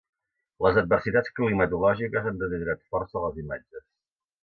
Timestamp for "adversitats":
0.81-1.35